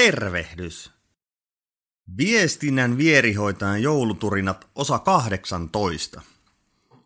[0.00, 0.92] Tervehdys!
[2.16, 6.22] Viestinnän vierihoitajan jouluturinat osa 18.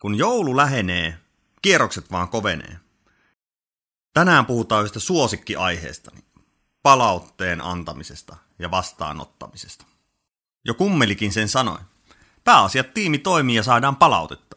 [0.00, 1.18] Kun joulu lähenee,
[1.62, 2.78] kierrokset vaan kovenee.
[4.14, 6.24] Tänään puhutaan yhdestä suosikkiaiheestani,
[6.82, 9.84] palautteen antamisesta ja vastaanottamisesta.
[10.64, 11.78] Jo kummelikin sen sanoi.
[12.44, 14.56] Pääasiat tiimi toimii ja saadaan palautetta.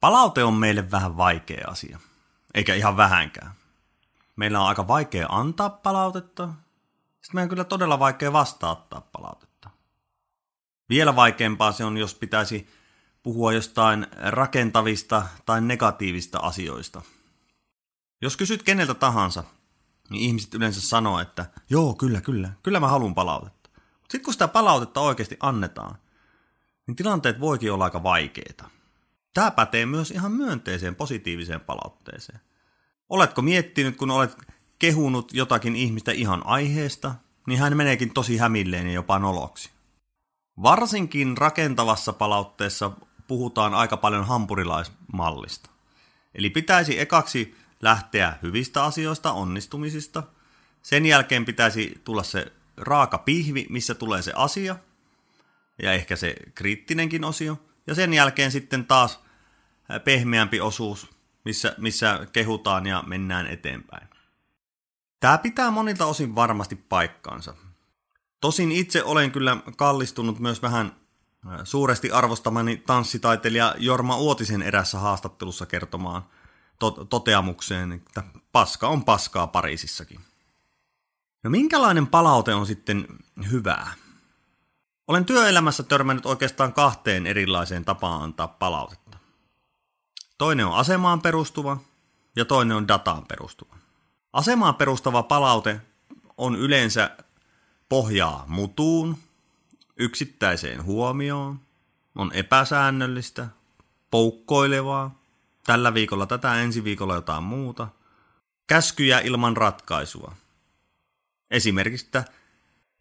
[0.00, 1.98] Palaute on meille vähän vaikea asia,
[2.54, 3.52] eikä ihan vähänkään.
[4.36, 6.48] Meillä on aika vaikea antaa palautetta,
[7.26, 9.70] sitten meidän on kyllä todella vaikea vastaattaa palautetta.
[10.88, 12.68] Vielä vaikeampaa se on, jos pitäisi
[13.22, 17.02] puhua jostain rakentavista tai negatiivista asioista.
[18.22, 19.44] Jos kysyt keneltä tahansa,
[20.10, 23.70] niin ihmiset yleensä sanoo, että joo, kyllä, kyllä, kyllä mä haluan palautetta.
[24.00, 25.98] Sitten kun sitä palautetta oikeasti annetaan,
[26.86, 28.70] niin tilanteet voikin olla aika vaikeita.
[29.34, 32.40] Tämä pätee myös ihan myönteiseen, positiiviseen palautteeseen.
[33.08, 34.36] Oletko miettinyt, kun olet
[34.78, 37.14] kehunut jotakin ihmistä ihan aiheesta,
[37.46, 39.70] niin hän meneekin tosi hämilleen ja jopa noloksi.
[40.62, 42.90] Varsinkin rakentavassa palautteessa
[43.28, 45.70] puhutaan aika paljon hampurilaismallista.
[46.34, 50.22] Eli pitäisi ekaksi lähteä hyvistä asioista, onnistumisista.
[50.82, 54.76] Sen jälkeen pitäisi tulla se raaka pihvi, missä tulee se asia,
[55.82, 57.60] ja ehkä se kriittinenkin osio.
[57.86, 59.20] Ja sen jälkeen sitten taas
[60.04, 61.10] pehmeämpi osuus,
[61.44, 64.08] missä, missä kehutaan ja mennään eteenpäin.
[65.20, 67.54] Tämä pitää monilta osin varmasti paikkaansa.
[68.40, 70.96] Tosin itse olen kyllä kallistunut myös vähän
[71.64, 76.22] suuresti arvostamani tanssitaiteilija Jorma Uotisen erässä haastattelussa kertomaan
[76.78, 78.22] to- toteamukseen, että
[78.52, 80.20] paska on paskaa Pariisissakin.
[81.42, 83.06] No minkälainen palaute on sitten
[83.50, 83.94] hyvää?
[85.08, 89.18] Olen työelämässä törmännyt oikeastaan kahteen erilaiseen tapaan antaa palautetta.
[90.38, 91.76] Toinen on asemaan perustuva
[92.36, 93.76] ja toinen on dataan perustuva.
[94.36, 95.80] Asemaan perustava palaute
[96.36, 97.16] on yleensä
[97.88, 99.18] pohjaa mutuun,
[99.96, 101.60] yksittäiseen huomioon,
[102.14, 103.46] on epäsäännöllistä,
[104.10, 105.18] poukkoilevaa,
[105.66, 107.88] tällä viikolla tätä, ensi viikolla jotain muuta,
[108.66, 110.36] käskyjä ilman ratkaisua.
[111.50, 112.24] Esimerkiksi, että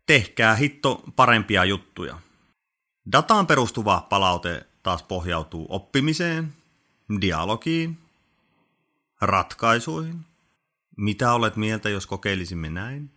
[0.06, 2.19] tehkää hitto parempia juttuja.
[3.12, 6.53] Dataan perustuva palaute taas pohjautuu oppimiseen,
[7.22, 7.97] dialogiin,
[9.22, 10.25] ratkaisuihin–
[10.97, 13.11] mitä olet mieltä, jos kokeilisimme näin?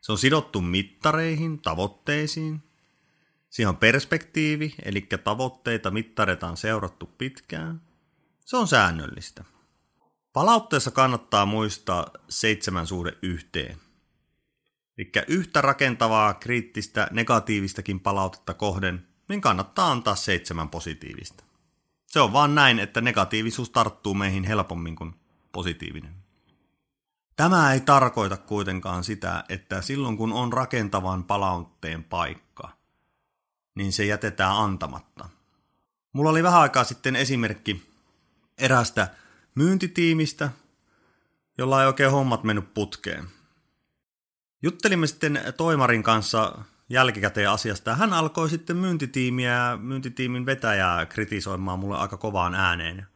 [0.00, 2.62] Se on sidottu mittareihin, tavoitteisiin.
[3.50, 7.82] Siihen on perspektiivi, eli tavoitteita mittareita on seurattu pitkään.
[8.40, 9.44] Se on säännöllistä.
[10.32, 13.76] Palautteessa kannattaa muistaa seitsemän suhde yhteen.
[14.98, 21.44] Eli yhtä rakentavaa, kriittistä, negatiivistakin palautetta kohden, niin kannattaa antaa seitsemän positiivista.
[22.06, 25.14] Se on vaan näin, että negatiivisuus tarttuu meihin helpommin kuin
[25.52, 26.21] positiivinen.
[27.42, 32.68] Tämä ei tarkoita kuitenkaan sitä, että silloin kun on rakentavan palautteen paikka,
[33.74, 35.28] niin se jätetään antamatta.
[36.12, 37.90] Mulla oli vähän aikaa sitten esimerkki
[38.58, 39.08] erästä
[39.54, 40.50] myyntitiimistä,
[41.58, 43.24] jolla ei oikein hommat mennyt putkeen.
[44.62, 46.58] Juttelimme sitten Toimarin kanssa
[46.88, 53.06] jälkikäteen asiasta ja hän alkoi sitten myyntitiimiä ja myyntitiimin vetäjää kritisoimaan mulle aika kovaan ääneen.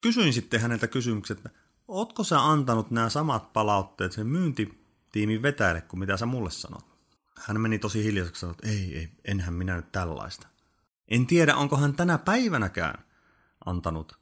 [0.00, 6.00] Kysyin sitten häneltä kysymykset, että Ootko sä antanut nämä samat palautteet sen myyntitiimin vetäjälle kuin
[6.00, 6.84] mitä sä mulle sanot?
[7.38, 10.46] Hän meni tosi hiljaiseksi sanoi, että ei, ei, enhän minä nyt tällaista.
[11.08, 13.04] En tiedä, onko hän tänä päivänäkään
[13.64, 14.18] antanut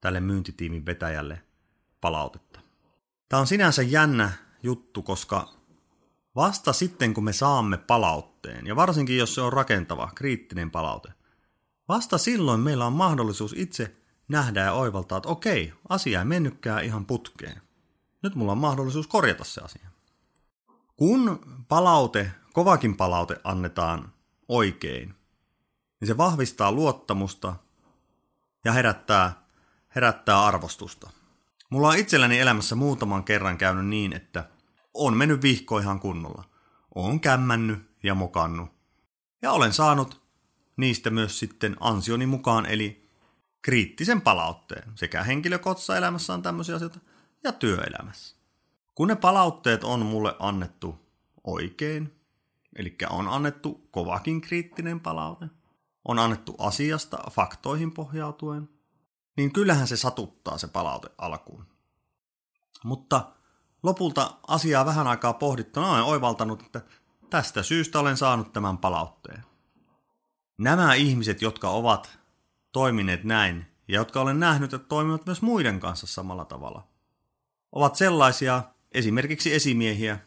[0.00, 1.42] tälle myyntitiimin vetäjälle
[2.00, 2.60] palautetta.
[3.28, 5.48] Tämä on sinänsä jännä juttu, koska
[6.36, 11.12] vasta sitten kun me saamme palautteen, ja varsinkin jos se on rakentava, kriittinen palaute,
[11.88, 13.96] vasta silloin meillä on mahdollisuus itse
[14.28, 17.62] nähdään ja oivaltaa, että okei, asia ei mennytkään ihan putkeen.
[18.22, 19.88] Nyt mulla on mahdollisuus korjata se asia.
[20.96, 24.12] Kun palaute, kovakin palaute annetaan
[24.48, 25.14] oikein,
[26.00, 27.54] niin se vahvistaa luottamusta
[28.64, 29.42] ja herättää,
[29.94, 31.10] herättää arvostusta.
[31.70, 34.48] Mulla on itselläni elämässä muutaman kerran käynyt niin, että
[34.94, 36.44] on mennyt vihko ihan kunnolla.
[36.94, 38.68] On kämmännyt ja mokannut.
[39.42, 40.22] Ja olen saanut
[40.76, 43.01] niistä myös sitten ansioni mukaan, eli
[43.62, 47.00] kriittisen palautteen sekä henkilökohtaisessa elämässä on tämmöisiä asioita
[47.44, 48.36] ja työelämässä.
[48.94, 50.98] Kun ne palautteet on mulle annettu
[51.44, 52.20] oikein,
[52.76, 55.46] eli on annettu kovakin kriittinen palaute,
[56.04, 58.68] on annettu asiasta faktoihin pohjautuen,
[59.36, 61.66] niin kyllähän se satuttaa se palaute alkuun.
[62.84, 63.32] Mutta
[63.82, 66.80] lopulta asiaa vähän aikaa pohdittuna olen oivaltanut, että
[67.30, 69.44] tästä syystä olen saanut tämän palautteen.
[70.58, 72.18] Nämä ihmiset, jotka ovat
[72.72, 76.88] toimineet näin ja jotka olen nähnyt, että toimivat myös muiden kanssa samalla tavalla,
[77.72, 80.18] ovat sellaisia esimerkiksi esimiehiä,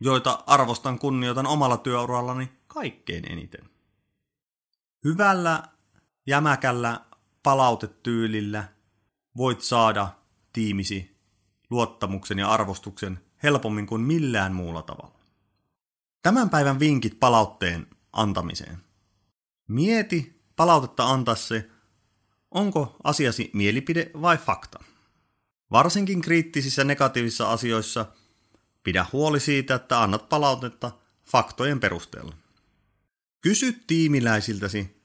[0.00, 3.70] joita arvostan kunnioitan omalla työurallani kaikkein eniten.
[5.04, 5.62] Hyvällä,
[6.26, 7.00] jämäkällä
[7.42, 8.64] palautetyylillä
[9.36, 10.08] voit saada
[10.52, 11.16] tiimisi
[11.70, 15.18] luottamuksen ja arvostuksen helpommin kuin millään muulla tavalla.
[16.22, 18.78] Tämän päivän vinkit palautteen antamiseen.
[19.68, 21.70] Mieti palautetta se,
[22.50, 24.78] onko asiasi mielipide vai fakta.
[25.70, 28.06] Varsinkin kriittisissä negatiivisissa asioissa
[28.82, 30.92] pidä huoli siitä, että annat palautetta
[31.24, 32.34] faktojen perusteella.
[33.40, 35.02] Kysy tiimiläisiltäsi,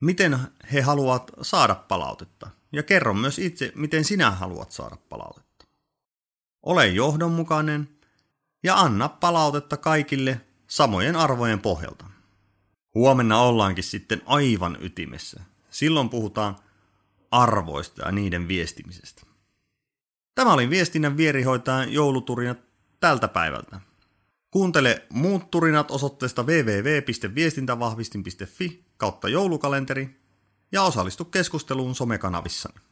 [0.00, 0.38] miten
[0.72, 5.64] he haluavat saada palautetta, ja kerro myös itse, miten sinä haluat saada palautetta.
[6.62, 7.88] Ole johdonmukainen
[8.62, 12.04] ja anna palautetta kaikille samojen arvojen pohjalta.
[12.94, 15.40] Huomenna ollaankin sitten aivan ytimessä.
[15.70, 16.56] Silloin puhutaan
[17.30, 19.22] arvoista ja niiden viestimisestä.
[20.34, 22.54] Tämä oli viestinnän vierihoitajan jouluturina
[23.00, 23.80] tältä päivältä.
[24.50, 30.20] Kuuntele muut turinat osoitteesta www.viestintävahvistin.fi kautta joulukalenteri
[30.72, 32.87] ja osallistu keskusteluun somekanavissani.